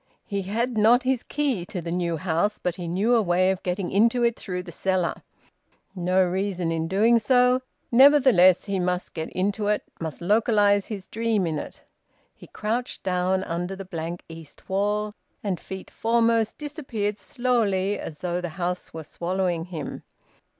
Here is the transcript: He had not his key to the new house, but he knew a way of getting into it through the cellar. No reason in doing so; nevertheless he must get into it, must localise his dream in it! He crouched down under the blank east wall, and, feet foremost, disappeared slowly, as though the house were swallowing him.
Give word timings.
He 0.25 0.41
had 0.41 0.79
not 0.79 1.03
his 1.03 1.21
key 1.21 1.63
to 1.67 1.79
the 1.79 1.91
new 1.91 2.17
house, 2.17 2.57
but 2.57 2.77
he 2.77 2.87
knew 2.87 3.13
a 3.15 3.21
way 3.21 3.51
of 3.51 3.61
getting 3.61 3.91
into 3.91 4.23
it 4.23 4.35
through 4.35 4.63
the 4.63 4.71
cellar. 4.71 5.21
No 5.95 6.25
reason 6.25 6.71
in 6.71 6.87
doing 6.87 7.19
so; 7.19 7.61
nevertheless 7.91 8.65
he 8.65 8.79
must 8.79 9.13
get 9.13 9.29
into 9.29 9.67
it, 9.67 9.83
must 9.99 10.19
localise 10.19 10.87
his 10.87 11.05
dream 11.05 11.45
in 11.45 11.59
it! 11.59 11.81
He 12.33 12.47
crouched 12.47 13.03
down 13.03 13.43
under 13.43 13.75
the 13.75 13.85
blank 13.85 14.23
east 14.27 14.67
wall, 14.67 15.13
and, 15.43 15.59
feet 15.59 15.91
foremost, 15.91 16.57
disappeared 16.57 17.19
slowly, 17.19 17.99
as 17.99 18.21
though 18.21 18.41
the 18.41 18.49
house 18.57 18.95
were 18.95 19.03
swallowing 19.03 19.65
him. 19.65 20.01